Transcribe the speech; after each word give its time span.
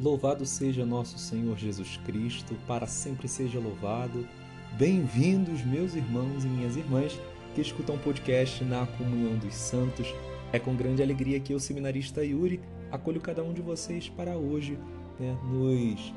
Louvado 0.00 0.46
seja 0.46 0.86
nosso 0.86 1.18
Senhor 1.18 1.58
Jesus 1.58 1.98
Cristo, 2.04 2.54
para 2.68 2.86
sempre 2.86 3.26
seja 3.26 3.58
louvado. 3.58 4.28
Bem-vindos, 4.74 5.64
meus 5.64 5.96
irmãos 5.96 6.44
e 6.44 6.46
minhas 6.46 6.76
irmãs 6.76 7.18
que 7.52 7.60
escutam 7.60 7.96
o 7.96 7.98
podcast 7.98 8.62
na 8.62 8.86
Comunhão 8.86 9.36
dos 9.38 9.56
Santos. 9.56 10.06
É 10.52 10.58
com 10.60 10.76
grande 10.76 11.02
alegria 11.02 11.40
que 11.40 11.52
eu, 11.52 11.58
seminarista 11.58 12.24
Yuri, 12.24 12.60
acolho 12.92 13.20
cada 13.20 13.42
um 13.42 13.52
de 13.52 13.60
vocês 13.60 14.08
para 14.08 14.36
hoje 14.36 14.78
né, 15.18 15.36
nos 15.42 16.14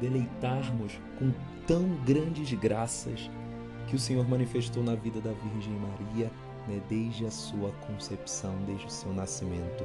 deleitarmos 0.00 0.92
com 1.18 1.32
tão 1.66 1.88
grandes 2.04 2.52
graças 2.52 3.28
que 3.88 3.96
o 3.96 3.98
Senhor 3.98 4.28
manifestou 4.28 4.84
na 4.84 4.94
vida 4.94 5.20
da 5.20 5.32
Virgem 5.32 5.74
Maria 5.74 6.30
né, 6.68 6.80
desde 6.88 7.26
a 7.26 7.32
sua 7.32 7.72
concepção, 7.84 8.54
desde 8.64 8.86
o 8.86 8.90
seu 8.90 9.12
nascimento. 9.12 9.84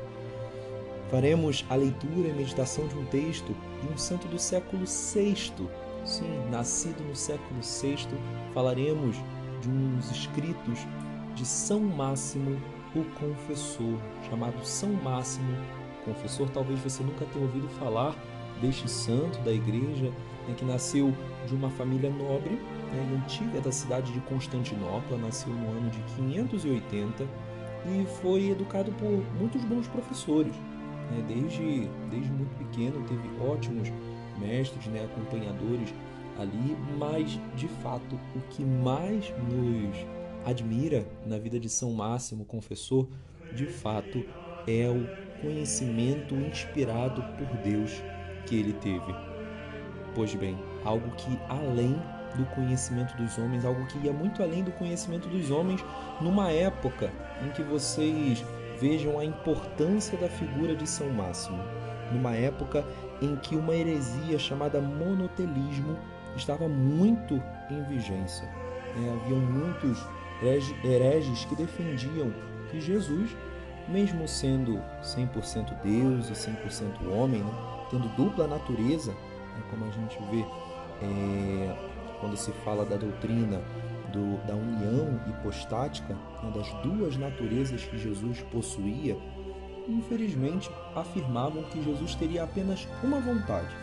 Faremos 1.09 1.65
a 1.69 1.75
leitura 1.75 2.29
e 2.29 2.33
meditação 2.33 2.87
de 2.87 2.97
um 2.97 3.05
texto 3.05 3.55
de 3.81 3.93
um 3.93 3.97
santo 3.97 4.27
do 4.27 4.39
século 4.39 4.83
VI. 4.85 5.67
Sim, 6.05 6.49
nascido 6.49 7.03
no 7.07 7.15
século 7.15 7.61
VI, 7.61 8.07
falaremos 8.53 9.15
de 9.61 9.69
uns 9.69 10.11
escritos 10.11 10.79
de 11.35 11.45
São 11.45 11.79
Máximo, 11.79 12.59
o 12.95 13.03
Confessor, 13.19 13.97
chamado 14.29 14.63
São 14.65 14.91
Máximo 14.91 15.55
Confessor. 16.03 16.49
Talvez 16.49 16.79
você 16.79 17.03
nunca 17.03 17.25
tenha 17.25 17.45
ouvido 17.45 17.67
falar 17.79 18.15
deste 18.61 18.89
santo 18.89 19.39
da 19.39 19.51
igreja, 19.51 20.11
né, 20.47 20.55
que 20.57 20.65
nasceu 20.65 21.13
de 21.47 21.55
uma 21.55 21.69
família 21.69 22.09
nobre 22.09 22.51
né, 22.91 23.21
antiga 23.23 23.61
da 23.61 23.71
cidade 23.71 24.11
de 24.11 24.19
Constantinopla, 24.21 25.17
nasceu 25.17 25.51
no 25.53 25.69
ano 25.69 25.89
de 25.89 25.99
580 26.15 27.23
e 27.85 28.05
foi 28.21 28.49
educado 28.49 28.91
por 28.93 29.23
muitos 29.39 29.63
bons 29.65 29.87
professores. 29.87 30.53
Né? 31.11 31.23
Desde, 31.27 31.87
desde 32.09 32.31
muito 32.31 32.55
pequeno 32.57 33.05
teve 33.07 33.29
ótimos 33.39 33.91
mestres, 34.39 34.87
né, 34.87 35.05
acompanhadores 35.05 35.93
ali, 36.39 36.75
mas 36.97 37.39
de 37.55 37.67
fato 37.67 38.19
o 38.35 38.39
que 38.49 38.63
mais 38.63 39.31
nos 39.49 39.95
admira 40.45 41.05
na 41.25 41.37
vida 41.37 41.59
de 41.59 41.69
São 41.69 41.91
Máximo, 41.93 42.45
confessor, 42.45 43.07
de 43.53 43.65
fato 43.65 44.25
é 44.67 44.89
o 44.89 45.07
conhecimento 45.41 46.35
inspirado 46.35 47.21
por 47.37 47.57
Deus 47.57 47.91
que 48.45 48.55
ele 48.55 48.73
teve. 48.73 49.13
Pois 50.15 50.33
bem, 50.35 50.57
algo 50.83 51.09
que 51.15 51.39
além 51.49 51.95
do 52.35 52.45
conhecimento 52.47 53.15
dos 53.15 53.37
homens, 53.37 53.63
algo 53.63 53.85
que 53.87 53.97
ia 53.99 54.11
muito 54.11 54.41
além 54.41 54.63
do 54.63 54.71
conhecimento 54.71 55.27
dos 55.29 55.51
homens, 55.51 55.83
numa 56.19 56.51
época 56.51 57.11
em 57.45 57.51
que 57.51 57.61
vocês 57.61 58.43
vejam 58.79 59.19
a 59.19 59.25
importância 59.25 60.17
da 60.17 60.29
figura 60.29 60.75
de 60.75 60.87
São 60.87 61.09
Máximo, 61.09 61.59
numa 62.11 62.35
época 62.35 62.85
em 63.21 63.35
que 63.35 63.55
uma 63.55 63.73
heresia 63.73 64.37
chamada 64.37 64.81
monotelismo 64.81 65.97
estava 66.35 66.67
muito 66.67 67.41
em 67.69 67.83
vigência. 67.83 68.47
É, 68.95 69.29
muitos 69.33 70.05
hereges 70.83 71.45
que 71.45 71.55
defendiam 71.55 72.33
que 72.69 72.79
Jesus, 72.81 73.35
mesmo 73.87 74.27
sendo 74.27 74.81
100% 75.01 75.81
Deus 75.83 76.29
e 76.29 76.33
100% 76.33 77.11
homem, 77.11 77.41
né, 77.41 77.51
tendo 77.89 78.07
dupla 78.15 78.47
natureza, 78.47 79.11
né, 79.11 79.63
como 79.69 79.85
a 79.85 79.91
gente 79.91 80.17
vê 80.29 80.45
é, 81.01 81.75
quando 82.19 82.37
se 82.37 82.51
fala 82.63 82.85
da 82.85 82.95
doutrina 82.95 83.61
do, 84.13 84.37
da 84.45 84.53
união 84.53 85.19
hipostática, 85.27 86.13
né, 86.41 86.51
das 86.55 86.71
duas 86.83 87.17
naturezas 87.17 87.83
que 87.83 87.97
Jesus 87.97 88.41
possuía, 88.51 89.17
infelizmente 89.89 90.69
afirmavam 90.95 91.63
que 91.63 91.83
Jesus 91.83 92.15
teria 92.15 92.43
apenas 92.43 92.87
uma 93.03 93.19
vontade, 93.19 93.75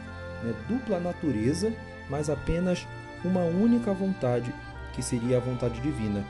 né, 0.42 0.54
dupla 0.68 0.98
natureza, 1.00 1.74
mas 2.08 2.30
apenas 2.30 2.86
uma 3.24 3.42
única 3.42 3.92
vontade, 3.92 4.54
que 4.94 5.02
seria 5.02 5.36
a 5.36 5.40
vontade 5.40 5.80
divina. 5.80 6.24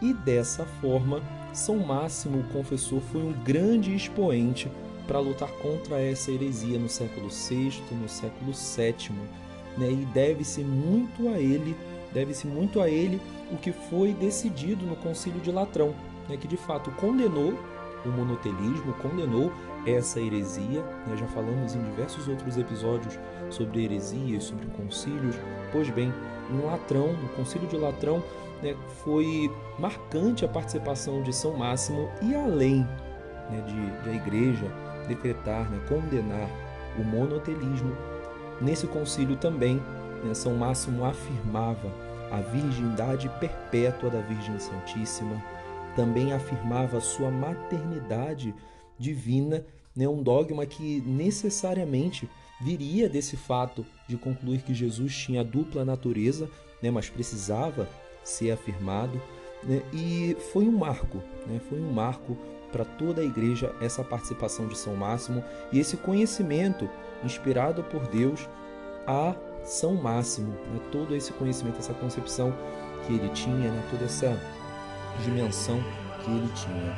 E 0.00 0.12
dessa 0.12 0.64
forma, 0.80 1.22
São 1.52 1.78
Máximo, 1.78 2.40
o 2.40 2.52
confessor, 2.52 3.00
foi 3.00 3.22
um 3.22 3.32
grande 3.32 3.94
expoente 3.94 4.70
para 5.06 5.20
lutar 5.20 5.48
contra 5.62 6.00
essa 6.00 6.30
heresia 6.30 6.78
no 6.78 6.88
século 6.88 7.28
VI, 7.28 7.82
no 7.92 8.08
século 8.08 8.52
VII, 8.52 9.16
né? 9.78 9.90
e 9.90 10.04
deve-se 10.12 10.62
muito 10.62 11.28
a 11.28 11.38
ele 11.38 11.76
deve-se 12.16 12.46
muito 12.46 12.80
a 12.80 12.88
ele 12.88 13.20
o 13.52 13.58
que 13.58 13.70
foi 13.70 14.14
decidido 14.14 14.86
no 14.86 14.96
Concílio 14.96 15.38
de 15.38 15.52
Latrão, 15.52 15.94
né, 16.26 16.38
que 16.38 16.48
de 16.48 16.56
fato 16.56 16.90
condenou 16.92 17.52
o 18.06 18.08
monotelismo, 18.08 18.94
condenou 19.02 19.52
essa 19.84 20.18
heresia. 20.18 20.80
Né, 21.06 21.14
já 21.14 21.26
falamos 21.26 21.74
em 21.74 21.82
diversos 21.82 22.26
outros 22.26 22.56
episódios 22.56 23.18
sobre 23.50 23.84
heresias, 23.84 24.44
sobre 24.44 24.64
concílios. 24.68 25.36
Pois 25.70 25.90
bem, 25.90 26.10
em 26.50 26.58
Latrão, 26.64 27.12
no 27.12 27.28
Concílio 27.30 27.68
de 27.68 27.76
Latrão, 27.76 28.22
né, 28.62 28.74
foi 29.04 29.52
marcante 29.78 30.42
a 30.42 30.48
participação 30.48 31.22
de 31.22 31.34
São 31.34 31.54
Máximo 31.54 32.08
e 32.22 32.34
além 32.34 32.78
né, 33.50 33.60
de, 33.66 34.02
de, 34.04 34.08
a 34.08 34.14
Igreja 34.14 34.72
decretar, 35.06 35.70
né, 35.70 35.78
condenar 35.86 36.48
o 36.98 37.04
monotelismo, 37.04 37.94
nesse 38.58 38.86
concílio 38.86 39.36
também 39.36 39.82
né, 40.24 40.32
São 40.32 40.54
Máximo 40.54 41.04
afirmava 41.04 42.05
a 42.30 42.40
virgindade 42.40 43.28
perpétua 43.40 44.10
da 44.10 44.20
Virgem 44.20 44.58
Santíssima, 44.58 45.42
também 45.94 46.32
afirmava 46.32 47.00
sua 47.00 47.30
maternidade 47.30 48.54
divina, 48.98 49.64
né, 49.94 50.06
um 50.06 50.22
dogma 50.22 50.66
que 50.66 51.00
necessariamente 51.06 52.28
viria 52.60 53.08
desse 53.08 53.36
fato 53.36 53.84
de 54.08 54.16
concluir 54.16 54.62
que 54.62 54.74
Jesus 54.74 55.16
tinha 55.16 55.42
dupla 55.42 55.84
natureza, 55.84 56.48
né, 56.82 56.90
mas 56.90 57.08
precisava 57.08 57.88
ser 58.22 58.50
afirmado, 58.50 59.20
né, 59.62 59.82
e 59.92 60.36
foi 60.52 60.68
um 60.68 60.76
marco, 60.76 61.18
né, 61.46 61.60
foi 61.68 61.80
um 61.80 61.92
marco 61.92 62.36
para 62.70 62.84
toda 62.84 63.22
a 63.22 63.24
igreja 63.24 63.74
essa 63.80 64.04
participação 64.04 64.66
de 64.66 64.76
São 64.76 64.94
Máximo 64.96 65.42
e 65.72 65.78
esse 65.78 65.96
conhecimento 65.96 66.88
inspirado 67.24 67.82
por 67.84 68.06
Deus 68.08 68.46
a 69.06 69.34
são 69.66 69.94
Máximo, 69.94 70.52
né? 70.72 70.80
todo 70.92 71.14
esse 71.14 71.32
conhecimento, 71.32 71.78
essa 71.78 71.92
concepção 71.94 72.54
que 73.04 73.14
ele 73.14 73.28
tinha, 73.30 73.70
né? 73.70 73.82
toda 73.90 74.04
essa 74.04 74.38
dimensão 75.24 75.82
que 76.22 76.30
ele 76.30 76.50
tinha. 76.54 76.96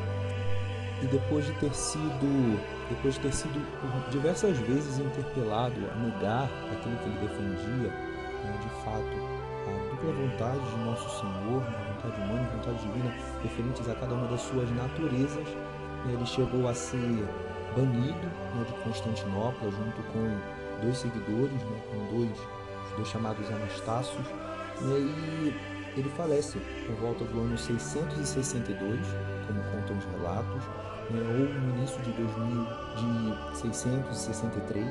E 1.03 1.07
depois 1.07 1.47
de 1.47 1.53
ter 1.55 1.73
sido, 1.73 2.61
depois 2.91 3.15
de 3.15 3.21
ter 3.21 3.33
sido 3.33 4.11
diversas 4.11 4.59
vezes 4.59 4.99
interpelado 4.99 5.77
a 5.91 5.95
negar 5.97 6.45
aquilo 6.73 6.97
que 6.99 7.09
ele 7.09 7.19
defendia, 7.21 7.89
né? 7.89 8.59
de 8.61 8.85
fato, 8.85 9.39
a 9.67 9.91
dupla 9.91 10.13
vontade 10.13 10.71
de 10.71 10.77
nosso 10.85 11.21
Senhor, 11.21 11.63
a 11.63 11.93
vontade 11.93 12.21
humana 12.21 12.43
e 12.43 12.47
a 12.47 12.57
vontade 12.57 12.79
divina, 12.87 13.15
referentes 13.43 13.89
a 13.89 13.95
cada 13.95 14.15
uma 14.15 14.29
das 14.29 14.43
suas 14.43 14.71
naturezas, 14.73 15.47
né? 16.05 16.13
ele 16.13 16.27
chegou 16.27 16.69
a 16.69 16.75
ser 16.75 17.27
banido 17.75 18.27
né, 18.55 18.65
de 18.67 18.73
Constantinopla 18.83 19.71
junto 19.71 20.03
com 20.13 20.59
dois 20.83 20.99
seguidores, 20.99 21.63
né, 21.63 21.81
com 21.91 22.17
dois 22.17 22.58
dois 22.99 23.09
chamados 23.09 23.49
Anastácios, 23.51 24.27
né, 24.81 24.99
e 24.99 25.55
ele 25.97 26.09
falece 26.11 26.59
por 26.87 26.95
volta 26.97 27.25
do 27.25 27.41
ano 27.41 27.57
662, 27.57 29.01
como 29.47 29.63
contam 29.71 29.97
os 29.97 30.05
relatos, 30.05 30.63
né, 31.11 31.21
ou 31.21 31.61
no 31.61 31.77
início 31.77 32.01
de, 32.03 32.13
2000, 32.13 32.67
de 32.97 33.59
663, 33.59 34.87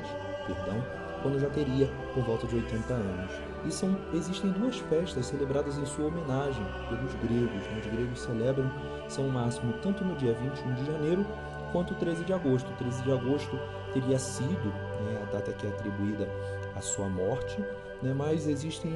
perdão, 0.46 0.84
quando 1.22 1.38
já 1.38 1.48
teria 1.50 1.88
por 2.14 2.24
volta 2.24 2.46
de 2.46 2.56
80 2.56 2.94
anos. 2.94 3.32
E 3.64 3.72
são, 3.72 3.96
existem 4.14 4.50
duas 4.52 4.78
festas 4.78 5.26
celebradas 5.26 5.76
em 5.78 5.84
sua 5.84 6.06
homenagem 6.06 6.64
pelos 6.88 7.12
gregos. 7.14 7.62
Né? 7.66 7.80
Os 7.80 7.86
gregos 7.86 8.20
celebram 8.20 8.70
São 9.08 9.28
Máximo 9.28 9.72
tanto 9.82 10.04
no 10.04 10.14
dia 10.14 10.32
21 10.34 10.74
de 10.74 10.86
janeiro 10.86 11.26
quanto 11.72 11.94
13 11.94 12.24
de 12.24 12.32
agosto. 12.32 12.70
13 12.78 13.02
de 13.02 13.12
agosto 13.12 13.58
teria 13.92 14.18
sido 14.18 14.72
né, 15.00 15.22
a 15.22 15.32
data 15.32 15.52
que 15.52 15.66
é 15.66 15.70
atribuída 15.70 16.28
à 16.74 16.80
sua 16.80 17.08
morte, 17.08 17.60
né? 18.02 18.12
mas 18.14 18.46
existem 18.46 18.92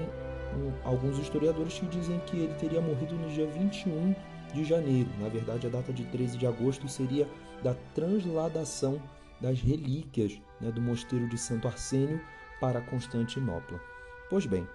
um, 0.56 0.72
alguns 0.84 1.19
historiadores 1.19 1.78
que 1.78 1.87
dizem 1.87 2.19
que 2.20 2.37
ele 2.37 2.54
teria 2.54 2.81
morrido 2.81 3.14
no 3.14 3.28
dia 3.28 3.46
21 3.46 4.14
de 4.52 4.64
janeiro. 4.64 5.08
Na 5.19 5.28
verdade, 5.28 5.66
a 5.66 5.70
data 5.70 5.93
de 5.93 6.04
13 6.04 6.37
de 6.37 6.46
agosto 6.46 6.88
seria 6.88 7.28
da 7.62 7.75
transladação 7.94 9.00
das 9.40 9.60
relíquias 9.60 10.40
né, 10.60 10.70
do 10.70 10.81
mosteiro 10.81 11.28
de 11.28 11.38
Santo 11.38 11.66
Arsênio 11.66 12.20
para 12.60 12.81
Constantinopla. 12.81 13.81
Pois 14.31 14.46
bem, 14.46 14.66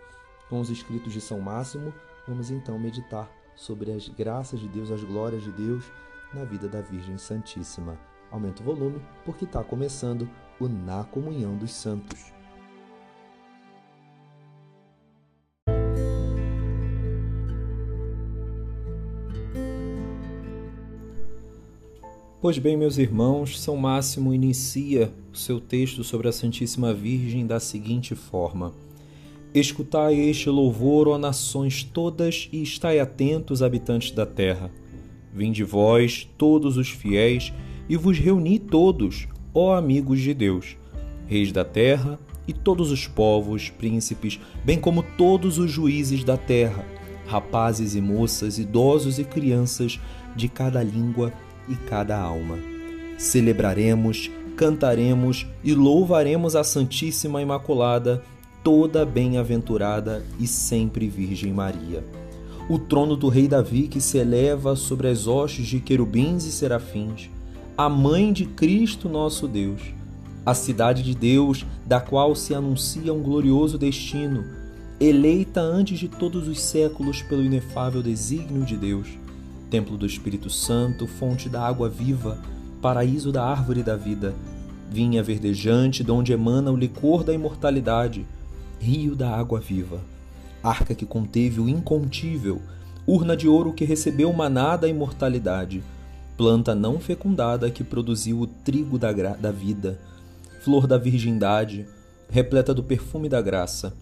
com 0.50 0.60
os 0.60 0.70
escritos 0.70 1.14
de 1.14 1.22
São 1.22 1.40
Máximo, 1.40 1.94
vamos 2.28 2.52
então 2.52 2.78
meditar 2.78 3.30
sobre 3.56 3.92
as 3.92 4.08
graças 4.10 4.60
de 4.60 4.68
Deus, 4.68 4.92
as 4.92 5.04
glórias 5.04 5.44
de 5.44 5.52
Deus 5.52 5.86
na 6.34 6.44
vida 6.44 6.68
da 6.68 6.82
Virgem 6.82 7.18
Santíssima. 7.18 7.98
Aumenta 8.30 8.62
o 8.62 8.66
volume 8.66 9.02
porque 9.24 9.46
está 9.46 9.64
começando 9.64 10.30
o 10.60 10.68
Na 10.68 11.04
Comunhão 11.04 11.56
dos 11.56 11.72
Santos. 11.72 12.38
Pois 22.40 22.60
bem, 22.60 22.78
meus 22.78 22.98
irmãos, 22.98 23.60
São 23.60 23.76
Máximo 23.76 24.34
inicia 24.34 25.12
o 25.34 25.36
seu 25.36 25.60
texto 25.60 26.04
sobre 26.04 26.28
a 26.28 26.32
Santíssima 26.32 26.94
Virgem 26.94 27.46
da 27.46 27.60
seguinte 27.60 28.16
forma: 28.16 28.74
Escutai 29.54 30.16
este 30.16 30.50
louvor, 30.50 31.08
ó 31.08 31.18
nações 31.18 31.84
todas, 31.84 32.48
e 32.54 32.62
estai 32.62 33.00
atentos, 33.00 33.64
habitantes 33.64 34.12
da 34.12 34.26
terra. 34.26 34.72
Vinde 35.34 35.64
vós, 35.64 36.30
todos 36.38 36.78
os 36.78 36.90
fiéis, 36.90 37.52
e 37.90 37.98
vos 37.98 38.18
reuni 38.20 38.60
todos, 38.60 39.28
ó 39.58 39.76
amigos 39.76 40.20
de 40.20 40.36
Deus, 40.36 40.78
reis 41.26 41.52
da 41.52 41.66
terra, 41.66 42.20
e 42.48 42.54
todos 42.54 42.92
os 42.92 43.08
povos, 43.08 43.72
príncipes, 43.72 44.40
bem 44.64 44.80
como 44.80 45.02
todos 45.02 45.58
os 45.58 45.72
juízes 45.72 46.24
da 46.24 46.38
terra, 46.38 46.86
rapazes 47.26 47.96
e 47.96 48.00
moças, 48.00 48.60
idosos 48.60 49.18
e 49.18 49.24
crianças, 49.24 50.00
de 50.36 50.48
cada 50.48 50.84
língua 50.84 51.34
e 51.68 51.74
cada 51.76 52.16
alma. 52.16 52.60
Celebraremos, 53.18 54.30
cantaremos 54.56 55.48
e 55.64 55.74
louvaremos 55.74 56.56
a 56.56 56.64
Santíssima 56.64 57.42
Imaculada, 57.42 58.24
toda 58.64 59.04
bem-aventurada 59.08 60.24
e 60.40 60.46
sempre 60.46 61.10
Virgem 61.10 61.52
Maria. 61.52 62.06
O 62.70 62.78
trono 62.78 63.16
do 63.16 63.28
rei 63.28 63.48
Davi 63.48 63.88
que 63.88 64.00
se 64.00 64.20
eleva 64.20 64.76
sobre 64.76 65.08
as 65.08 65.26
hostes 65.26 65.66
de 65.66 65.80
querubins 65.80 66.46
e 66.46 66.52
serafins, 66.52 67.32
a 67.78 67.88
mãe 67.88 68.34
de 68.34 68.46
Cristo 68.46 69.08
nosso 69.08 69.48
Deus, 69.48 69.82
a 70.46 70.54
cidade 70.54 71.04
de 71.04 71.14
Deus, 71.14 71.66
da 71.86 72.00
qual 72.00 72.36
se 72.36 72.56
anuncia 72.56 73.14
um 73.14 73.22
glorioso 73.22 73.78
destino, 73.78 74.44
eleita 75.00 75.62
antes 75.62 76.00
de 76.00 76.08
todos 76.08 76.48
os 76.48 76.60
séculos 76.60 77.22
pelo 77.22 77.44
inefável 77.44 78.02
desígnio 78.02 78.66
de 78.66 78.76
Deus 78.76 79.08
templo 79.70 79.98
do 79.98 80.06
Espírito 80.06 80.50
Santo, 80.50 81.08
fonte 81.08 81.50
da 81.50 81.62
água 81.62 81.90
viva, 81.90 82.40
paraíso 82.82 83.32
da 83.32 83.44
árvore 83.44 83.84
da 83.84 83.96
vida, 83.96 84.34
vinha 84.90 85.22
verdejante 85.22 86.04
de 86.04 86.12
onde 86.12 86.32
emana 86.32 86.72
o 86.72 86.76
licor 86.76 87.24
da 87.24 87.34
imortalidade, 87.34 88.26
rio 88.80 89.16
da 89.16 89.36
água 89.36 89.60
viva, 89.60 90.00
arca 90.64 90.96
que 90.96 91.06
conteve 91.06 91.60
o 91.60 91.68
incontível, 91.68 92.62
urna 93.06 93.36
de 93.36 93.48
ouro 93.48 93.74
que 93.74 93.86
recebeu 93.86 94.32
maná 94.32 94.78
da 94.78 94.88
imortalidade, 94.88 95.84
planta 96.38 96.76
não 96.76 97.00
fecundada 97.00 97.72
que 97.72 97.84
produziu 97.84 98.40
o 98.40 98.48
trigo 98.48 99.00
da, 99.00 99.12
da 99.12 99.52
vida, 99.52 100.00
flor 100.62 100.86
da 100.86 100.98
virgindade, 100.98 101.88
repleta 102.30 102.74
do 102.74 102.84
perfume 102.84 103.28
da 103.28 103.42
graça, 103.42 103.94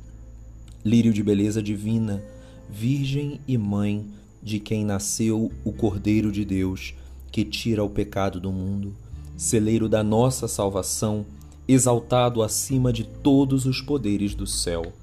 lírio 0.83 1.13
de 1.13 1.23
beleza 1.23 1.63
divina, 1.63 2.21
virgem 2.69 3.39
e 3.47 3.57
mãe, 3.57 4.05
de 4.43 4.59
quem 4.59 4.85
nasceu 4.85 5.51
o 5.63 5.71
Cordeiro 5.71 6.31
de 6.31 6.43
Deus, 6.45 6.93
que 7.31 7.43
tira 7.43 7.83
o 7.83 7.89
pecado 7.89 8.39
do 8.39 8.51
mundo, 8.51 8.95
celeiro 9.35 9.89
da 9.89 10.03
nossa 10.03 10.47
salvação, 10.47 11.25
exaltado 11.67 12.43
acima 12.43 12.93
de 12.93 13.03
todos 13.03 13.65
os 13.65 13.81
poderes 13.81 14.35
do 14.35 14.45
céu. 14.45 14.93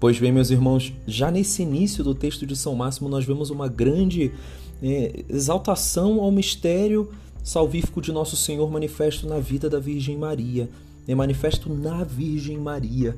Pois 0.00 0.18
bem, 0.18 0.32
meus 0.32 0.50
irmãos, 0.50 0.92
já 1.06 1.30
nesse 1.30 1.62
início 1.62 2.02
do 2.02 2.14
texto 2.14 2.46
de 2.46 2.56
São 2.56 2.74
Máximo, 2.74 3.08
nós 3.08 3.24
vemos 3.24 3.50
uma 3.50 3.68
grande 3.68 4.32
é, 4.82 5.24
exaltação 5.28 6.20
ao 6.20 6.30
mistério 6.30 7.10
salvífico 7.42 8.00
de 8.00 8.12
Nosso 8.12 8.36
Senhor 8.36 8.70
manifesto 8.70 9.26
na 9.26 9.38
vida 9.38 9.68
da 9.68 9.78
Virgem 9.78 10.16
Maria, 10.16 10.68
é 11.06 11.14
manifesto 11.14 11.72
na 11.72 12.04
Virgem 12.04 12.58
Maria. 12.58 13.16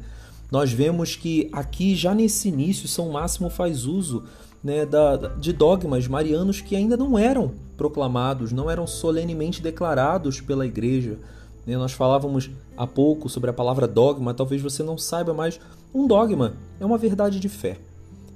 Nós 0.50 0.72
vemos 0.72 1.16
que 1.16 1.48
aqui, 1.52 1.94
já 1.94 2.14
nesse 2.14 2.48
início, 2.48 2.86
São 2.86 3.10
Máximo 3.10 3.48
faz 3.48 3.84
uso 3.84 4.24
né, 4.62 4.86
da, 4.86 5.16
de 5.16 5.52
dogmas 5.52 6.06
marianos 6.06 6.60
que 6.60 6.76
ainda 6.76 6.96
não 6.96 7.18
eram 7.18 7.52
proclamados, 7.76 8.52
não 8.52 8.70
eram 8.70 8.86
solenemente 8.86 9.60
declarados 9.60 10.40
pela 10.40 10.66
igreja. 10.66 11.18
Né, 11.66 11.76
nós 11.76 11.92
falávamos 11.92 12.50
há 12.76 12.86
pouco 12.86 13.28
sobre 13.28 13.50
a 13.50 13.52
palavra 13.52 13.88
dogma, 13.88 14.34
talvez 14.34 14.62
você 14.62 14.82
não 14.82 14.96
saiba, 14.96 15.34
mas 15.34 15.58
um 15.92 16.06
dogma 16.06 16.54
é 16.78 16.86
uma 16.86 16.98
verdade 16.98 17.40
de 17.40 17.48
fé. 17.48 17.78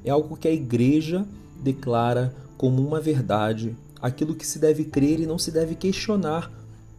É 0.04 0.10
algo 0.10 0.36
que 0.36 0.48
a 0.48 0.52
igreja 0.52 1.26
declara 1.62 2.34
como 2.56 2.86
uma 2.86 3.00
verdade, 3.00 3.76
aquilo 4.00 4.34
que 4.34 4.46
se 4.46 4.58
deve 4.58 4.84
crer 4.84 5.20
e 5.20 5.26
não 5.26 5.38
se 5.38 5.50
deve 5.50 5.74
questionar, 5.74 6.50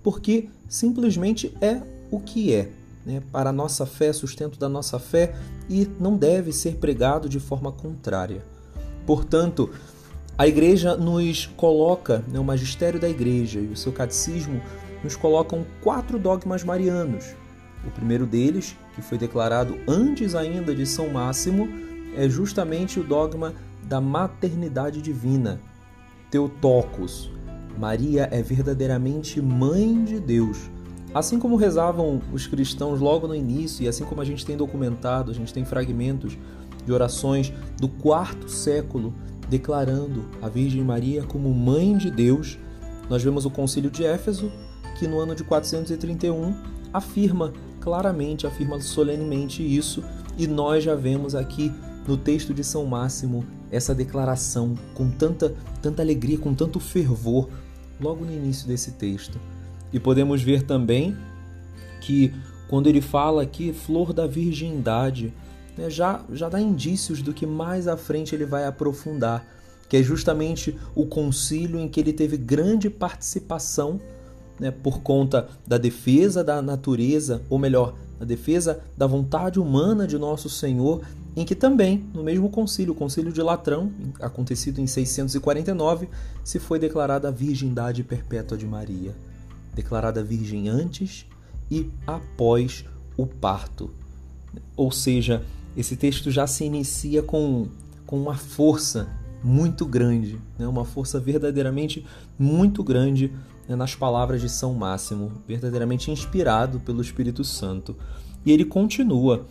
porque 0.04 0.50
simplesmente 0.68 1.56
é 1.62 1.82
o 2.12 2.20
que 2.20 2.54
é. 2.54 2.70
Né? 3.06 3.22
Para 3.32 3.50
a 3.50 3.54
nossa 3.54 3.86
fé, 3.86 4.12
sustento 4.12 4.60
da 4.60 4.70
nossa 4.70 5.00
fé, 5.00 5.36
e 5.70 5.88
não 6.00 6.18
deve 6.18 6.52
ser 6.52 6.76
pregado 6.76 7.28
de 7.28 7.40
forma 7.40 7.72
contrária. 7.72 8.44
Portanto, 9.06 9.70
a 10.38 10.48
igreja 10.48 10.96
nos 10.96 11.46
coloca, 11.46 12.24
né, 12.28 12.40
o 12.40 12.44
magistério 12.44 13.00
da 13.00 13.10
igreja 13.10 13.60
e 13.60 13.68
o 13.68 13.76
seu 13.76 13.92
catecismo 13.92 14.62
nos 15.04 15.16
colocam 15.16 15.66
quatro 15.82 16.20
dogmas 16.20 16.64
marianos. 16.64 17.26
O 17.86 17.92
primeiro 17.92 18.26
deles, 18.26 18.76
que 18.94 19.02
foi 19.02 19.18
declarado 19.18 19.78
antes 19.88 20.36
ainda 20.36 20.76
de 20.76 20.86
São 20.86 21.10
Máximo, 21.10 21.68
é 22.16 22.28
justamente 22.28 23.00
o 23.00 23.04
dogma 23.04 23.54
da 23.88 24.02
maternidade 24.02 25.02
divina. 25.02 25.60
Teotocos. 26.30 27.32
Maria 27.78 28.28
é 28.32 28.42
verdadeiramente 28.42 29.42
mãe 29.42 30.04
de 30.04 30.20
Deus. 30.20 30.70
Assim 31.14 31.40
como 31.40 31.56
rezavam 31.56 32.22
os 32.34 32.48
cristãos 32.48 33.00
logo 33.00 33.28
no 33.28 33.36
início, 33.36 33.84
e 33.84 33.88
assim 33.88 34.04
como 34.04 34.22
a 34.22 34.26
gente 34.26 34.46
tem 34.46 34.58
documentado, 34.58 35.32
a 35.32 35.34
gente 35.34 35.54
tem 35.54 35.64
fragmentos 35.64 36.38
de 36.86 36.92
orações 36.92 37.54
do 37.80 37.88
quarto 37.88 38.50
século 38.50 39.14
declarando 39.50 40.26
a 40.42 40.50
Virgem 40.50 40.84
Maria 40.84 41.24
como 41.24 41.54
Mãe 41.54 41.96
de 41.98 42.12
Deus, 42.12 42.60
nós 43.10 43.24
vemos 43.24 43.46
o 43.46 43.50
Concílio 43.50 43.90
de 43.90 44.04
Éfeso, 44.04 44.52
que 45.00 45.08
no 45.08 45.20
ano 45.20 45.34
de 45.34 45.44
431 45.44 46.56
afirma 46.92 47.54
claramente, 47.80 48.46
afirma 48.46 48.80
solenemente 48.82 49.64
isso, 49.64 50.04
e 50.38 50.46
nós 50.46 50.84
já 50.84 50.96
vemos 50.96 51.34
aqui 51.36 51.72
no 52.06 52.18
texto 52.18 52.54
de 52.54 52.64
São 52.64 52.86
Máximo 52.86 53.46
essa 53.72 53.94
declaração 53.94 54.76
com 54.94 55.10
tanta, 55.10 55.54
tanta 55.82 56.02
alegria, 56.02 56.38
com 56.38 56.54
tanto 56.54 56.80
fervor, 56.80 57.50
logo 58.00 58.24
no 58.24 58.32
início 58.32 58.68
desse 58.68 58.92
texto. 58.92 59.40
E 59.92 60.00
podemos 60.00 60.42
ver 60.42 60.64
também 60.64 61.16
que 62.02 62.34
quando 62.68 62.88
ele 62.88 63.02
fala 63.02 63.44
aqui 63.44 63.74
flor 63.74 64.14
da 64.14 64.28
virgindade, 64.28 65.34
né, 65.78 65.90
já, 65.90 66.24
já 66.34 66.50
dá 66.50 66.60
indícios 66.60 67.22
do 67.22 67.34
que 67.34 67.46
mais 67.46 67.88
à 67.88 67.96
frente 67.96 68.36
ele 68.36 68.46
vai 68.46 68.66
aprofundar, 68.66 69.46
que 69.88 69.98
é 69.98 70.04
justamente 70.04 70.78
o 70.94 71.06
concílio 71.06 71.80
em 71.80 71.88
que 71.88 72.00
ele 72.00 72.12
teve 72.12 72.36
grande 72.36 72.90
participação 72.90 74.00
né, 74.60 74.72
por 74.72 75.02
conta 75.02 75.48
da 75.66 75.78
defesa 75.78 76.44
da 76.44 76.62
natureza, 76.62 77.42
ou 77.50 77.58
melhor, 77.58 77.94
da 78.20 78.26
defesa 78.26 78.82
da 78.98 79.06
vontade 79.06 79.60
humana 79.60 80.08
de 80.08 80.18
nosso 80.18 80.50
Senhor, 80.50 81.02
em 81.38 81.46
que 81.46 81.54
também, 81.54 82.04
no 82.16 82.24
mesmo 82.24 82.50
concílio, 82.50 82.94
o 82.94 82.96
concílio 82.96 83.32
de 83.32 83.44
Latrão, 83.44 83.92
acontecido 84.20 84.82
em 84.82 84.88
649, 84.88 86.10
se 86.44 86.58
foi 86.58 86.80
declarada 86.80 87.28
a 87.28 87.32
virgindade 87.32 88.04
perpétua 88.04 88.58
de 88.58 88.66
Maria, 88.66 89.16
declarada 89.72 90.24
virgem 90.24 90.68
antes 90.68 91.28
e 91.70 91.92
após 92.08 92.84
o 93.16 93.28
parto. 93.28 93.92
Ou 94.76 94.92
seja, 94.92 95.46
esse 95.76 95.96
texto 95.96 96.32
já 96.32 96.48
se 96.48 96.66
inicia 96.66 97.22
com, 97.22 97.68
com 98.08 98.20
uma 98.20 98.36
força 98.36 99.08
muito 99.44 99.86
grande, 99.86 100.40
né? 100.58 100.68
uma 100.68 100.86
força 100.86 101.20
verdadeiramente 101.20 102.04
muito 102.40 102.84
grande 102.84 103.32
né? 103.70 103.76
nas 103.76 103.94
palavras 103.94 104.42
de 104.42 104.50
São 104.50 104.74
Máximo, 104.74 105.32
verdadeiramente 105.48 106.10
inspirado 106.10 106.80
pelo 106.80 107.00
Espírito 107.00 107.44
Santo. 107.44 107.96
E 108.44 108.52
ele 108.52 108.66
continua: 108.66 109.46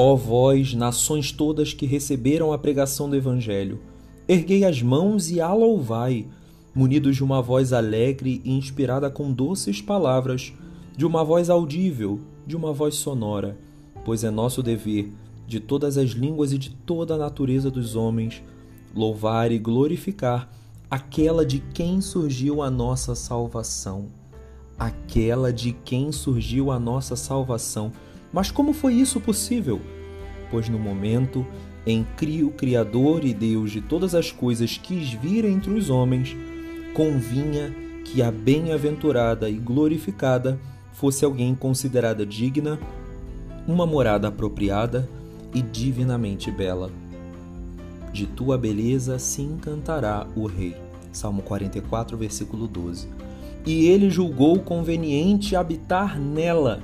Ó 0.00 0.14
vós, 0.14 0.74
nações 0.74 1.32
todas 1.32 1.74
que 1.74 1.84
receberam 1.84 2.52
a 2.52 2.58
pregação 2.58 3.10
do 3.10 3.16
Evangelho, 3.16 3.80
erguei 4.28 4.64
as 4.64 4.80
mãos 4.80 5.28
e 5.28 5.40
a 5.40 5.52
louvai, 5.52 6.24
munidos 6.72 7.16
de 7.16 7.24
uma 7.24 7.42
voz 7.42 7.72
alegre 7.72 8.40
e 8.44 8.52
inspirada 8.52 9.10
com 9.10 9.32
doces 9.32 9.82
palavras, 9.82 10.52
de 10.96 11.04
uma 11.04 11.24
voz 11.24 11.50
audível, 11.50 12.20
de 12.46 12.54
uma 12.54 12.72
voz 12.72 12.94
sonora, 12.94 13.58
pois 14.04 14.22
é 14.22 14.30
nosso 14.30 14.62
dever 14.62 15.12
de 15.48 15.58
todas 15.58 15.98
as 15.98 16.10
línguas 16.10 16.52
e 16.52 16.58
de 16.58 16.70
toda 16.70 17.16
a 17.16 17.18
natureza 17.18 17.68
dos 17.68 17.96
homens, 17.96 18.40
louvar 18.94 19.50
e 19.50 19.58
glorificar 19.58 20.48
aquela 20.88 21.44
de 21.44 21.58
quem 21.58 22.00
surgiu 22.00 22.62
a 22.62 22.70
nossa 22.70 23.16
salvação. 23.16 24.06
Aquela 24.78 25.52
de 25.52 25.72
quem 25.72 26.12
surgiu 26.12 26.70
a 26.70 26.78
nossa 26.78 27.16
salvação. 27.16 27.90
Mas 28.32 28.50
como 28.50 28.72
foi 28.72 28.94
isso 28.94 29.20
possível? 29.20 29.80
Pois 30.50 30.68
no 30.68 30.78
momento 30.78 31.46
em 31.86 32.06
que 32.16 32.42
o 32.42 32.50
Criador 32.50 33.24
e 33.24 33.32
Deus 33.32 33.70
de 33.70 33.80
todas 33.80 34.14
as 34.14 34.30
coisas 34.30 34.76
quis 34.76 35.12
vir 35.12 35.44
entre 35.44 35.72
os 35.72 35.88
homens, 35.88 36.36
convinha 36.92 37.74
que 38.04 38.22
a 38.22 38.30
bem-aventurada 38.30 39.48
e 39.48 39.54
glorificada 39.54 40.58
fosse 40.92 41.24
alguém 41.24 41.54
considerada 41.54 42.26
digna, 42.26 42.78
uma 43.66 43.86
morada 43.86 44.28
apropriada, 44.28 45.08
e 45.54 45.62
divinamente 45.62 46.50
bela. 46.50 46.90
De 48.12 48.26
tua 48.26 48.58
beleza 48.58 49.18
se 49.18 49.42
encantará 49.42 50.26
o 50.36 50.46
rei. 50.46 50.76
Salmo 51.12 51.42
44, 51.42 52.16
versículo 52.16 52.66
12. 52.66 53.08
e 53.66 53.86
ele 53.86 54.08
julgou 54.08 54.60
conveniente 54.60 55.54
habitar 55.56 56.18
nela. 56.18 56.82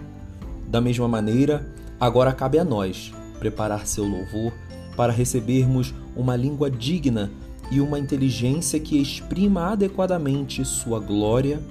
Da 0.74 0.80
mesma 0.80 1.06
maneira, 1.06 1.64
agora 2.00 2.32
cabe 2.32 2.58
a 2.58 2.64
nós 2.64 3.12
preparar 3.38 3.86
seu 3.86 4.04
louvor 4.04 4.52
para 4.96 5.12
recebermos 5.12 5.94
uma 6.16 6.34
língua 6.34 6.68
digna 6.68 7.30
e 7.70 7.80
uma 7.80 7.96
inteligência 7.96 8.80
que 8.80 9.00
exprima 9.00 9.68
adequadamente 9.70 10.64
sua 10.64 10.98
glória 10.98 11.62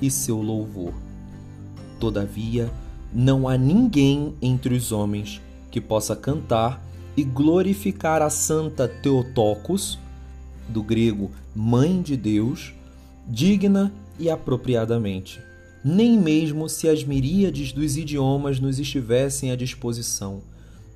e 0.00 0.10
seu 0.10 0.40
louvor. 0.40 0.94
Todavia, 2.00 2.72
não 3.12 3.46
há 3.46 3.58
ninguém 3.58 4.34
entre 4.40 4.74
os 4.74 4.90
homens 4.90 5.38
que 5.70 5.78
possa 5.78 6.16
cantar 6.16 6.82
e 7.14 7.22
glorificar 7.24 8.22
a 8.22 8.30
santa 8.30 8.88
Theotokos, 8.88 9.98
do 10.66 10.82
grego 10.82 11.30
Mãe 11.54 12.00
de 12.00 12.16
Deus, 12.16 12.72
digna 13.28 13.92
e 14.18 14.30
apropriadamente, 14.30 15.42
nem 15.88 16.18
mesmo 16.18 16.68
se 16.68 16.88
as 16.88 17.04
miríades 17.04 17.70
dos 17.70 17.96
idiomas 17.96 18.58
nos 18.58 18.80
estivessem 18.80 19.52
à 19.52 19.56
disposição, 19.56 20.42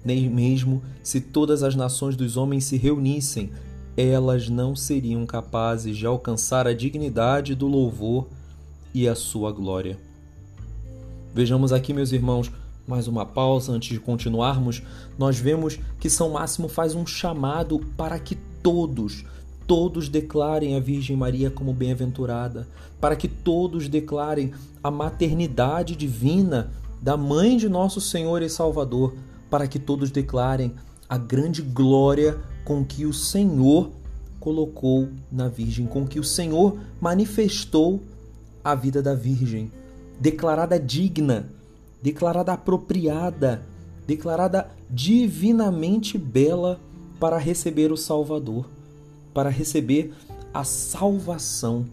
nem 0.05 0.29
mesmo 0.29 0.83
se 1.01 1.21
todas 1.21 1.63
as 1.63 1.77
nações 1.77 2.17
dos 2.17 2.37
homens 2.37 2.65
se 2.65 2.77
reunissem, 2.77 3.53
elas 3.97 4.49
não 4.49 4.75
seriam 4.75 5.25
capazes 5.25 5.97
de 5.97 6.07
alcançar 6.07 6.67
a 6.67 6.75
dignidade 6.75 7.55
do 7.55 7.69
louvor 7.69 8.27
e 8.93 9.07
a 9.07 9.15
sua 9.15 9.53
glória. 9.53 9.97
Vejamos 11.33 11.73
aqui, 11.73 11.93
meus 11.95 12.11
irmãos, 12.11 12.51
mais 12.85 13.07
uma 13.07 13.25
pausa 13.25 13.71
antes 13.71 13.91
de 13.91 14.01
continuarmos. 14.01 14.83
Nós 15.17 15.39
vemos 15.39 15.79
que 16.01 16.11
São 16.11 16.31
Máximo 16.31 16.69
faz 16.69 16.97
um 16.97 17.07
chamado 17.07 17.79
para 17.97 18.19
que 18.19 18.35
todos, 18.61 19.25
todos 19.71 20.09
declarem 20.09 20.75
a 20.75 20.81
Virgem 20.81 21.17
Maria 21.17 21.49
como 21.49 21.73
bem-aventurada, 21.73 22.67
para 23.01 23.15
que 23.15 23.29
todos 23.29 23.87
declarem 23.87 24.51
a 24.83 24.91
maternidade 24.91 25.95
divina 25.95 26.73
da 27.01 27.17
mãe 27.17 27.57
de 27.57 27.69
nosso 27.69 28.01
Senhor 28.01 28.43
e 28.43 28.51
Salvador, 28.51 29.15
para 29.49 29.69
que 29.69 29.79
todos 29.79 30.11
declarem 30.11 30.75
a 31.09 31.17
grande 31.17 31.63
glória 31.63 32.37
com 32.65 32.85
que 32.85 33.07
o 33.07 33.13
Senhor 33.13 33.93
colocou 34.41 35.09
na 35.31 35.47
Virgem, 35.47 35.87
com 35.87 36.05
que 36.05 36.19
o 36.19 36.25
Senhor 36.25 36.77
manifestou 37.01 38.03
a 38.65 38.75
vida 38.75 39.01
da 39.01 39.15
Virgem, 39.15 39.71
declarada 40.19 40.81
digna, 40.81 41.49
declarada 42.03 42.55
apropriada, 42.55 43.63
declarada 44.05 44.69
divinamente 44.91 46.19
bela 46.19 46.81
para 47.21 47.39
receber 47.39 47.93
o 47.93 47.97
Salvador, 47.97 48.67
para 49.33 49.49
receber 49.49 50.13
a 50.53 50.65
salvação. 50.65 51.87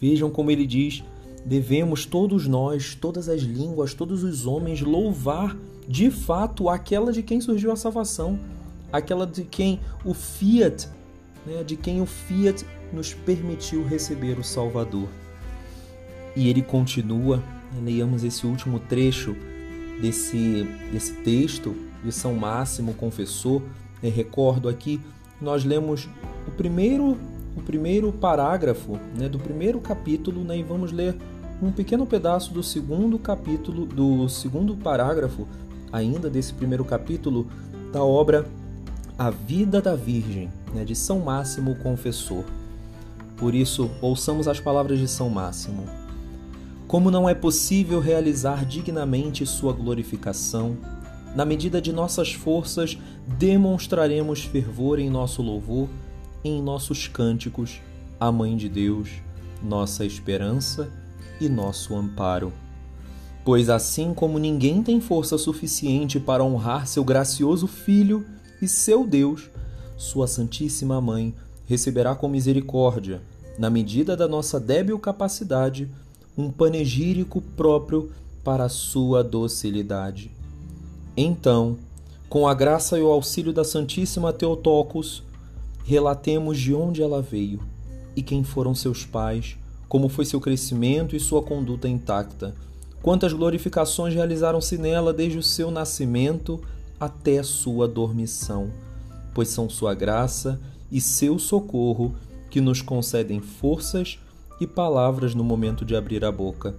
Vejam 0.00 0.30
como 0.30 0.50
ele 0.50 0.66
diz: 0.66 1.02
devemos 1.44 2.06
todos 2.06 2.46
nós, 2.46 2.94
todas 2.94 3.28
as 3.28 3.42
línguas, 3.42 3.94
todos 3.94 4.22
os 4.22 4.46
homens 4.46 4.80
louvar 4.80 5.56
de 5.88 6.10
fato 6.10 6.68
aquela 6.68 7.12
de 7.12 7.22
quem 7.22 7.40
surgiu 7.40 7.72
a 7.72 7.76
salvação, 7.76 8.38
aquela 8.92 9.26
de 9.26 9.44
quem 9.44 9.80
o 10.04 10.12
Fiat, 10.12 10.88
né, 11.46 11.64
de 11.64 11.76
quem 11.76 12.02
o 12.02 12.06
Fiat 12.06 12.64
nos 12.92 13.14
permitiu 13.14 13.84
receber 13.84 14.38
o 14.38 14.44
Salvador. 14.44 15.08
E 16.36 16.48
ele 16.48 16.62
continua, 16.62 17.38
né, 17.72 17.80
leiamos 17.82 18.22
esse 18.22 18.46
último 18.46 18.78
trecho 18.78 19.34
desse, 20.00 20.68
desse 20.92 21.14
texto 21.22 21.74
de 22.04 22.12
São 22.12 22.34
Máximo 22.34 22.94
Confessor. 22.94 23.62
Né, 24.02 24.10
recordo 24.10 24.68
aqui, 24.68 25.00
nós 25.40 25.64
lemos 25.64 26.08
o 26.46 26.50
primeiro, 26.50 27.16
o 27.56 27.62
primeiro 27.62 28.12
parágrafo 28.12 28.98
né, 29.16 29.28
do 29.28 29.38
primeiro 29.38 29.80
capítulo 29.80 30.42
né, 30.42 30.58
e 30.58 30.62
vamos 30.62 30.92
ler 30.92 31.16
um 31.62 31.72
pequeno 31.72 32.06
pedaço 32.06 32.52
do 32.52 32.62
segundo 32.62 33.18
capítulo, 33.18 33.84
do 33.86 34.28
segundo 34.28 34.76
parágrafo, 34.76 35.46
ainda 35.92 36.30
desse 36.30 36.54
primeiro 36.54 36.84
capítulo, 36.84 37.48
da 37.92 38.02
obra 38.02 38.46
A 39.18 39.30
Vida 39.30 39.80
da 39.80 39.94
Virgem, 39.94 40.50
né, 40.72 40.84
de 40.84 40.94
São 40.94 41.20
Máximo 41.20 41.74
Confessor. 41.76 42.44
Por 43.36 43.54
isso, 43.54 43.90
ouçamos 44.00 44.48
as 44.48 44.60
palavras 44.60 44.98
de 44.98 45.08
São 45.08 45.28
Máximo. 45.28 45.84
Como 46.86 47.10
não 47.10 47.28
é 47.28 47.34
possível 47.34 48.00
realizar 48.00 48.64
dignamente 48.64 49.44
sua 49.44 49.72
glorificação, 49.72 50.76
na 51.34 51.44
medida 51.44 51.80
de 51.80 51.92
nossas 51.92 52.32
forças, 52.32 52.98
demonstraremos 53.26 54.44
fervor 54.44 54.98
em 54.98 55.10
nosso 55.10 55.42
louvor, 55.42 55.88
em 56.44 56.62
nossos 56.62 57.06
cânticos, 57.06 57.80
à 58.18 58.32
Mãe 58.32 58.56
de 58.56 58.68
Deus, 58.68 59.10
nossa 59.62 60.04
esperança 60.04 60.90
e 61.40 61.48
nosso 61.48 61.94
amparo. 61.94 62.52
Pois 63.44 63.70
assim 63.70 64.12
como 64.12 64.38
ninguém 64.38 64.82
tem 64.82 65.00
força 65.00 65.38
suficiente 65.38 66.18
para 66.18 66.44
honrar 66.44 66.86
seu 66.86 67.04
gracioso 67.04 67.66
Filho 67.66 68.26
e 68.60 68.68
seu 68.68 69.06
Deus, 69.06 69.48
sua 69.96 70.26
Santíssima 70.26 71.00
Mãe 71.00 71.34
receberá 71.66 72.14
com 72.14 72.28
misericórdia, 72.28 73.22
na 73.58 73.68
medida 73.68 74.16
da 74.16 74.28
nossa 74.28 74.58
débil 74.60 74.98
capacidade, 74.98 75.88
um 76.36 76.50
panegírico 76.50 77.40
próprio 77.40 78.12
para 78.44 78.64
a 78.64 78.68
sua 78.68 79.24
docilidade. 79.24 80.37
Então, 81.20 81.76
com 82.28 82.46
a 82.46 82.54
graça 82.54 82.96
e 82.96 83.02
o 83.02 83.10
auxílio 83.10 83.52
da 83.52 83.64
Santíssima 83.64 84.32
Teotocos, 84.32 85.24
relatemos 85.84 86.56
de 86.56 86.72
onde 86.72 87.02
ela 87.02 87.20
veio 87.20 87.60
e 88.14 88.22
quem 88.22 88.44
foram 88.44 88.72
seus 88.72 89.04
pais, 89.04 89.56
como 89.88 90.08
foi 90.08 90.24
seu 90.24 90.40
crescimento 90.40 91.16
e 91.16 91.20
sua 91.20 91.42
conduta 91.42 91.88
intacta, 91.88 92.54
quantas 93.02 93.32
glorificações 93.32 94.14
realizaram-se 94.14 94.78
nela 94.78 95.12
desde 95.12 95.38
o 95.38 95.42
seu 95.42 95.72
nascimento 95.72 96.62
até 97.00 97.42
sua 97.42 97.88
dormição, 97.88 98.70
pois 99.34 99.48
são 99.48 99.68
sua 99.68 99.94
graça 99.94 100.60
e 100.88 101.00
seu 101.00 101.36
socorro 101.36 102.14
que 102.48 102.60
nos 102.60 102.80
concedem 102.80 103.40
forças 103.40 104.20
e 104.60 104.68
palavras 104.68 105.34
no 105.34 105.42
momento 105.42 105.84
de 105.84 105.96
abrir 105.96 106.24
a 106.24 106.30
boca. 106.30 106.76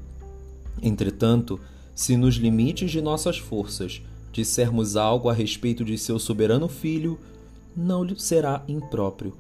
Entretanto, 0.82 1.60
se 1.94 2.16
nos 2.16 2.36
limites 2.36 2.90
de 2.90 3.02
nossas 3.02 3.38
forças 3.38 4.02
dissermos 4.32 4.96
algo 4.96 5.30
a 5.30 5.34
respeito 5.34 5.84
de 5.84 5.98
seu 5.98 6.20
soberano 6.20 6.68
Filho, 6.68 7.20
não 7.76 8.04
lhe 8.04 8.20
será 8.20 8.64
impróprio, 8.68 9.34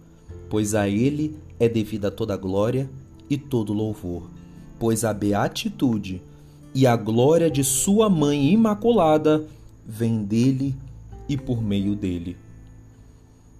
pois 0.49 0.73
a 0.73 0.87
ele 0.87 1.37
é 1.59 1.67
devida 1.67 2.09
toda 2.09 2.33
a 2.33 2.37
glória 2.37 2.89
e 3.29 3.37
todo 3.37 3.73
louvor, 3.73 4.29
pois 4.79 5.03
a 5.03 5.13
beatitude 5.13 6.21
e 6.73 6.87
a 6.87 6.95
glória 6.95 7.49
de 7.49 7.63
sua 7.63 8.09
mãe 8.09 8.51
imaculada 8.51 9.45
vem 9.85 10.23
dele 10.23 10.75
e 11.27 11.35
por 11.35 11.61
meio 11.61 11.95
dele. 11.95 12.37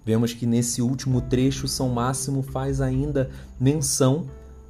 Vemos 0.04 0.32
que 0.32 0.46
nesse 0.46 0.80
último 0.80 1.20
trecho 1.20 1.68
São 1.68 1.88
Máximo 1.90 2.42
faz 2.42 2.80
ainda 2.80 3.30
menção 3.58 4.26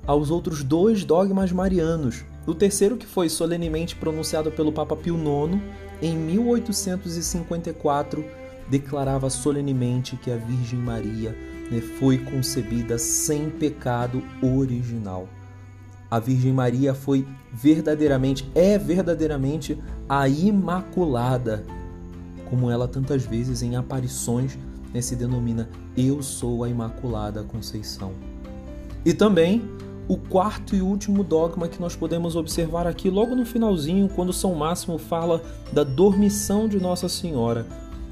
aos 0.06 0.30
outros 0.30 0.64
dois 0.64 1.04
dogmas 1.04 1.52
marianos. 1.52 2.24
O 2.46 2.54
terceiro, 2.54 2.96
que 2.96 3.06
foi 3.06 3.28
solenemente 3.28 3.94
pronunciado 3.94 4.50
pelo 4.50 4.72
Papa 4.72 4.96
Pio 4.96 5.16
IX 5.16 5.62
em 6.02 6.16
1854, 6.16 8.24
declarava 8.68 9.28
solenemente 9.28 10.16
que 10.16 10.30
a 10.30 10.36
Virgem 10.36 10.78
Maria 10.78 11.36
né, 11.70 11.80
foi 11.98 12.18
concebida 12.18 12.98
sem 12.98 13.50
pecado 13.50 14.22
original. 14.42 15.28
A 16.10 16.18
Virgem 16.18 16.52
Maria 16.52 16.94
foi 16.94 17.26
verdadeiramente, 17.52 18.50
é 18.54 18.76
verdadeiramente 18.76 19.78
a 20.08 20.28
Imaculada, 20.28 21.64
como 22.48 22.70
ela 22.70 22.88
tantas 22.88 23.24
vezes 23.24 23.62
em 23.62 23.76
aparições 23.76 24.58
né, 24.92 25.00
se 25.00 25.14
denomina 25.14 25.68
Eu 25.96 26.22
sou 26.22 26.64
a 26.64 26.68
Imaculada 26.68 27.44
Conceição. 27.44 28.12
E 29.04 29.12
também 29.12 29.62
o 30.10 30.16
quarto 30.16 30.74
e 30.74 30.82
último 30.82 31.22
dogma 31.22 31.68
que 31.68 31.80
nós 31.80 31.94
podemos 31.94 32.34
observar 32.34 32.84
aqui 32.84 33.08
logo 33.08 33.36
no 33.36 33.46
finalzinho, 33.46 34.08
quando 34.08 34.32
São 34.32 34.56
Máximo 34.56 34.98
fala 34.98 35.40
da 35.72 35.84
dormição 35.84 36.66
de 36.66 36.80
Nossa 36.80 37.08
Senhora. 37.08 37.64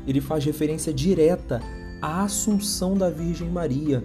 Ele 0.06 0.20
faz 0.20 0.44
referência 0.44 0.94
direta 0.94 1.60
à 2.00 2.22
Assunção 2.22 2.94
da 2.96 3.10
Virgem 3.10 3.50
Maria, 3.50 4.04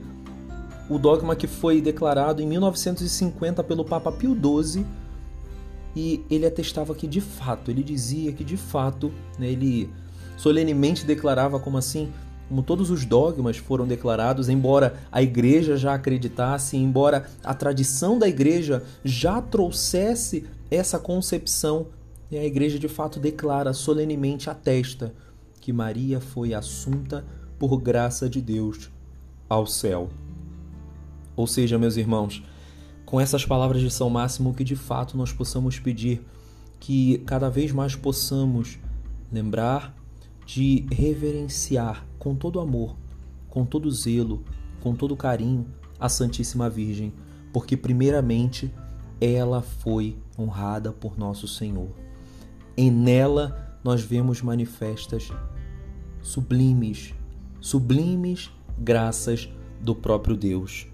o 0.90 0.98
dogma 0.98 1.36
que 1.36 1.46
foi 1.46 1.82
declarado 1.82 2.42
em 2.42 2.48
1950 2.48 3.64
pelo 3.64 3.86
Papa 3.86 4.12
Pio 4.12 4.34
XII, 4.34 4.84
e 5.96 6.26
ele 6.32 6.48
atestava 6.48 6.96
que 6.96 7.06
de 7.06 7.22
fato, 7.22 7.70
ele 7.70 7.84
dizia 7.84 8.34
que 8.34 8.44
de 8.44 8.58
fato, 8.58 9.12
né, 9.38 9.52
ele 9.52 9.88
solenemente 10.36 11.06
declarava 11.06 11.60
como 11.60 11.78
assim, 11.78 12.12
como 12.54 12.62
todos 12.62 12.92
os 12.92 13.04
dogmas 13.04 13.58
foram 13.58 13.88
declarados, 13.88 14.48
embora 14.48 14.94
a 15.12 15.24
igreja 15.24 15.76
já 15.76 15.96
acreditasse, 15.96 16.78
embora 16.78 17.28
a 17.44 17.52
tradição 17.52 18.20
da 18.20 18.28
igreja 18.30 18.84
já 19.04 19.42
trouxesse 19.42 20.46
essa 20.70 21.00
concepção, 21.00 21.88
e 22.30 22.38
a 22.38 22.46
igreja 22.46 22.78
de 22.78 22.88
fato 22.88 23.20
declara 23.20 23.74
solenemente, 23.74 24.52
atesta 24.52 25.16
que 25.60 25.74
Maria 25.74 26.22
foi 26.22 26.54
assunta 26.54 27.26
por 27.58 27.82
graça 27.82 28.30
de 28.30 28.40
Deus 28.40 28.92
ao 29.50 29.66
céu. 29.66 30.12
Ou 31.36 31.48
seja, 31.48 31.80
meus 31.80 31.98
irmãos, 31.98 32.44
com 33.04 33.20
essas 33.20 33.44
palavras 33.44 33.82
de 33.82 33.90
São 33.90 34.12
Máximo 34.12 34.54
que 34.54 34.64
de 34.64 34.76
fato 34.76 35.18
nós 35.18 35.34
possamos 35.34 35.80
pedir 35.80 36.22
que 36.80 37.18
cada 37.26 37.50
vez 37.50 37.72
mais 37.72 37.96
possamos 37.96 38.78
lembrar 39.32 39.96
de 40.46 40.86
reverenciar 40.92 42.06
com 42.24 42.34
todo 42.34 42.62
amor, 42.62 42.96
com 43.50 43.66
todo 43.66 43.92
zelo, 43.92 44.46
com 44.80 44.96
todo 44.96 45.14
carinho 45.14 45.66
a 46.00 46.08
Santíssima 46.08 46.70
Virgem, 46.70 47.14
porque 47.52 47.76
primeiramente 47.76 48.74
ela 49.20 49.62
foi 49.62 50.18
honrada 50.40 50.94
por 50.94 51.18
nosso 51.18 51.50
Senhor. 51.50 51.90
Em 52.78 52.90
nela 52.90 53.78
nós 53.84 54.02
vemos 54.02 54.42
manifestas 54.42 55.34
sublimes, 56.22 57.14
sublimes 57.60 58.50
graças 58.80 59.50
do 59.82 59.94
próprio 59.94 60.38
Deus. 60.38 60.88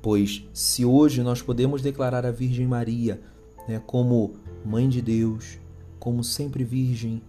Pois 0.00 0.46
se 0.52 0.84
hoje 0.84 1.20
nós 1.24 1.42
podemos 1.42 1.82
declarar 1.82 2.24
a 2.24 2.30
Virgem 2.30 2.68
Maria 2.68 3.20
né, 3.66 3.82
como 3.84 4.34
Mãe 4.64 4.88
de 4.88 5.02
Deus, 5.02 5.58
como 5.98 6.22
sempre 6.22 6.62
Virgem, 6.62 7.20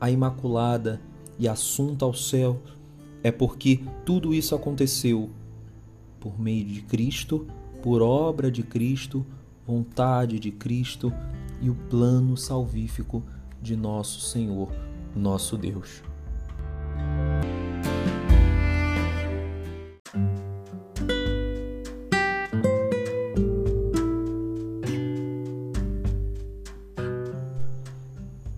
a 0.00 0.10
Imaculada 0.10 1.00
e 1.38 1.48
assunta 1.48 2.04
ao 2.04 2.14
céu, 2.14 2.60
é 3.22 3.30
porque 3.30 3.80
tudo 4.04 4.34
isso 4.34 4.54
aconteceu 4.54 5.30
por 6.20 6.38
meio 6.40 6.64
de 6.64 6.82
Cristo, 6.82 7.46
por 7.82 8.02
obra 8.02 8.50
de 8.50 8.62
Cristo, 8.62 9.24
vontade 9.66 10.38
de 10.38 10.50
Cristo 10.50 11.12
e 11.60 11.70
o 11.70 11.74
plano 11.74 12.36
salvífico 12.36 13.22
de 13.60 13.76
nosso 13.76 14.20
Senhor, 14.20 14.70
nosso 15.14 15.56
Deus. 15.56 16.02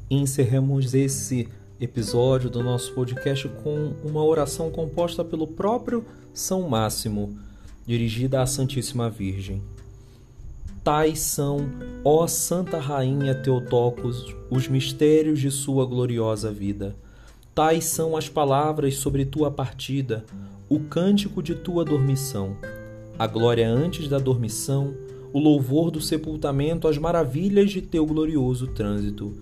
encerramos 0.09 0.95
esse 0.95 1.49
episódio 1.80 2.49
do 2.49 2.62
nosso 2.62 2.92
podcast 2.92 3.49
com 3.62 3.92
uma 4.02 4.25
oração 4.25 4.71
composta 4.71 5.23
pelo 5.23 5.47
próprio 5.47 6.04
São 6.33 6.68
Máximo, 6.68 7.37
dirigida 7.87 8.40
à 8.40 8.47
Santíssima 8.47 9.11
Virgem. 9.11 9.62
Tais 10.83 11.18
são, 11.18 11.68
ó 12.04 12.26
Santa 12.26 12.78
Rainha 12.78 13.35
Teotocos, 13.35 14.35
os 14.49 14.68
mistérios 14.68 15.40
de 15.40 15.50
sua 15.50 15.85
gloriosa 15.85 16.50
vida. 16.50 16.97
Tais 17.54 17.85
são 17.85 18.16
as 18.16 18.28
palavras 18.28 18.97
sobre 18.97 19.25
tua 19.25 19.50
partida, 19.50 20.25
o 20.68 20.80
cântico 20.80 21.42
de 21.42 21.54
tua 21.54 21.85
dormição, 21.85 22.56
a 23.18 23.26
glória 23.26 23.68
antes 23.68 24.09
da 24.09 24.18
dormição, 24.18 24.95
o 25.33 25.38
louvor 25.38 25.90
do 25.90 26.00
sepultamento, 26.00 26.88
as 26.88 26.97
maravilhas 26.97 27.71
de 27.71 27.83
teu 27.83 28.06
glorioso 28.06 28.68
trânsito 28.68 29.35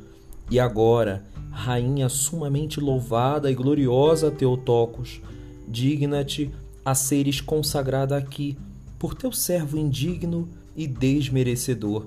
e 0.50 0.58
agora, 0.58 1.24
Rainha 1.54 2.08
sumamente 2.08 2.80
louvada 2.80 3.48
e 3.48 3.54
gloriosa 3.54 4.28
Teotocos, 4.28 5.22
digna-te 5.68 6.50
a 6.84 6.96
seres 6.96 7.40
consagrada 7.40 8.16
aqui 8.16 8.58
por 8.98 9.14
teu 9.14 9.30
servo 9.30 9.78
indigno 9.78 10.48
e 10.76 10.86
desmerecedor. 10.88 12.06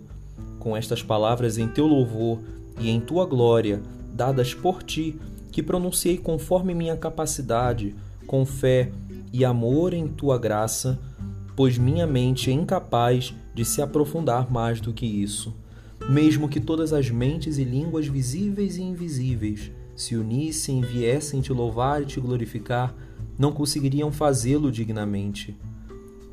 Com 0.60 0.76
estas 0.76 1.02
palavras 1.02 1.58
em 1.58 1.68
teu 1.68 1.88
louvor 1.88 2.40
e 2.78 2.90
em 2.90 3.00
tua 3.00 3.26
glória, 3.26 3.82
dadas 4.14 4.54
por 4.54 4.84
ti, 4.84 5.16
que 5.50 5.64
pronunciei 5.64 6.18
conforme 6.18 6.76
minha 6.76 6.98
capacidade, 6.98 7.96
com 8.28 8.46
fé 8.46 8.92
e 9.32 9.46
amor 9.46 9.94
em 9.94 10.10
tua 10.10 10.38
graça, 10.38 11.00
pois 11.56 11.78
minha 11.78 12.06
mente 12.06 12.52
é 12.52 12.54
incapaz 12.54 13.34
de 13.56 13.64
se 13.64 13.82
aprofundar 13.82 14.52
mais 14.52 14.82
do 14.82 14.92
que 14.92 15.06
isso 15.06 15.54
mesmo 16.10 16.48
que 16.48 16.60
todas 16.60 16.94
as 16.94 17.10
mentes 17.10 17.58
e 17.58 17.64
línguas 17.64 18.08
visíveis 18.08 18.78
e 18.78 18.82
invisíveis 18.82 19.72
se 19.96 20.16
unissem 20.16 20.80
e 20.80 20.86
viessem 20.86 21.42
te 21.42 21.52
louvar 21.52 22.02
e 22.02 22.06
te 22.06 22.20
glorificar, 22.20 22.96
não 23.38 23.52
conseguiriam 23.52 24.12
fazê-lo 24.12 24.72
dignamente. 24.72 25.56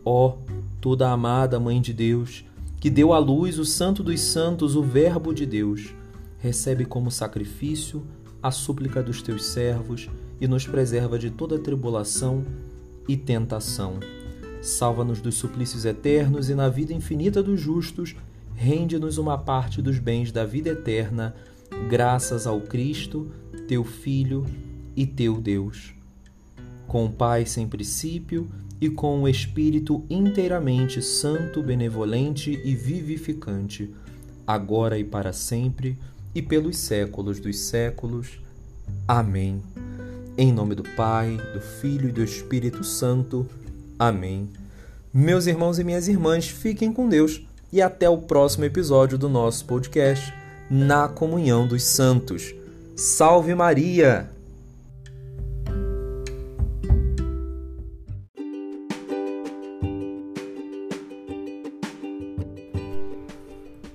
Ó, 0.05 0.29
oh, 0.29 0.39
toda 0.81 1.11
amada 1.11 1.59
Mãe 1.59 1.81
de 1.81 1.93
Deus, 1.93 2.45
que 2.79 2.91
deu 2.91 3.13
à 3.13 3.19
luz 3.19 3.59
o 3.59 3.65
Santo 3.65 4.03
dos 4.03 4.21
Santos, 4.21 4.77
o 4.77 4.83
Verbo 4.83 5.33
de 5.33 5.47
Deus, 5.47 5.95
recebe 6.39 6.85
como 6.85 7.11
sacrifício 7.11 8.05
a 8.43 8.51
súplica 8.51 9.03
dos 9.03 9.23
teus 9.23 9.47
servos 9.47 10.11
e 10.39 10.47
nos 10.47 10.67
preserva 10.67 11.19
de 11.19 11.31
toda 11.31 11.59
tribulação 11.59 12.45
e 13.09 13.17
tentação. 13.17 13.99
Salva-nos 14.61 15.21
dos 15.21 15.35
suplícios 15.37 15.87
eternos 15.87 16.51
e 16.51 16.55
na 16.55 16.69
vida 16.69 16.93
infinita 16.93 17.43
dos 17.43 17.59
justos 17.59 18.15
rende-nos 18.55 19.19
uma 19.19 19.37
parte 19.37 19.83
dos 19.83 19.99
bens 19.99 20.31
da 20.31 20.45
vida 20.45 20.71
eterna, 20.71 21.35
graças 21.89 22.47
ao 22.47 22.61
Cristo, 22.61 23.31
teu 23.69 23.85
Filho 23.85 24.47
e 24.97 25.07
teu 25.07 25.41
Deus. 25.41 25.95
Com 26.87 27.07
o 27.07 27.13
Pai 27.13 27.47
sem 27.47 27.67
princípio 27.67 28.49
e 28.81 28.89
com 28.89 29.23
o 29.23 29.29
Espírito 29.29 30.05
inteiramente 30.09 31.03
santo, 31.03 31.63
benevolente 31.63 32.61
e 32.65 32.75
vivificante, 32.75 33.91
agora 34.47 34.99
e 34.99 35.05
para 35.05 35.33
sempre, 35.33 35.99
e 36.35 36.43
pelos 36.43 36.77
séculos 36.77 37.39
dos 37.39 37.59
séculos. 37.59 38.41
Amém. 39.07 39.63
Em 40.37 40.53
nome 40.53 40.75
do 40.75 40.83
Pai, 40.83 41.39
do 41.53 41.61
Filho 41.61 42.09
e 42.09 42.13
do 42.13 42.23
Espírito 42.23 42.83
Santo. 42.83 43.47
Amém. 43.97 44.49
Meus 45.13 45.47
irmãos 45.47 45.79
e 45.79 45.85
minhas 45.85 46.09
irmãs, 46.09 46.49
fiquem 46.49 46.93
com 46.93 47.09
Deus 47.09 47.41
e 47.75 47.83
até 47.83 48.09
o 48.09 48.17
próximo 48.17 48.65
episódio 48.65 49.19
do 49.19 49.29
nosso 49.29 49.65
podcast 49.65 50.33
Na 50.71 51.09
Comunhão 51.09 51.67
dos 51.67 51.83
Santos. 51.83 52.55
Salve 52.95 53.53
Maria! 53.53 54.31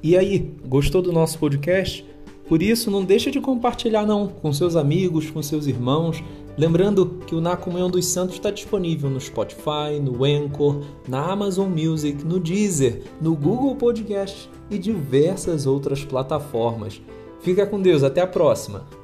E 0.04 0.18
aí, 0.18 0.54
gostou 0.66 1.02
do 1.02 1.14
nosso 1.14 1.40
podcast? 1.40 2.06
Por 2.50 2.62
isso, 2.62 2.92
não 2.92 3.06
deixe 3.06 3.32
de 3.32 3.40
compartilhar 3.40 4.06
não 4.06 4.28
com 4.28 4.52
seus 4.52 4.76
amigos, 4.76 5.32
com 5.32 5.42
seus 5.42 5.68
irmãos. 5.68 6.22
Lembrando 6.60 7.06
que 7.26 7.34
o 7.34 7.40
Na 7.40 7.56
Comunhão 7.56 7.90
dos 7.90 8.06
Santos 8.08 8.36
está 8.36 8.52
disponível 8.52 9.10
no 9.10 9.22
Spotify, 9.22 9.98
no 10.04 10.26
Anchor, 10.26 10.84
na 11.08 11.32
Amazon 11.32 11.70
Music, 11.70 12.22
no 12.26 12.38
Deezer, 12.38 13.02
no 13.22 13.34
Google 13.34 13.78
Podcast 13.78 14.50
e 14.70 14.78
diversas 14.78 15.66
outras 15.66 16.04
plataformas. 16.04 17.02
Fica 17.40 17.66
com 17.66 17.82
Deus, 17.82 18.04
até 18.04 18.20
a 18.20 18.28
próxima! 18.28 18.99